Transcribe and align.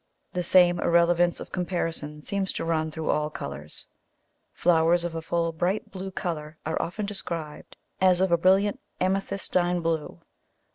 The 0.33 0.41
same 0.41 0.79
irrelevance 0.79 1.39
of 1.39 1.51
comparison 1.51 2.23
seems 2.23 2.51
to 2.53 2.65
run 2.65 2.89
through 2.89 3.11
all 3.11 3.25
the 3.29 3.37
colours. 3.37 3.85
Flowers 4.51 5.03
of 5.05 5.13
a 5.13 5.21
full, 5.21 5.51
bright 5.51 5.91
blue 5.91 6.09
colour 6.09 6.57
are 6.65 6.81
often 6.81 7.05
described 7.05 7.77
as 8.01 8.19
of 8.19 8.31
a 8.31 8.37
"brilliant 8.39 8.79
amethystine 8.99 9.83
blue." 9.83 10.19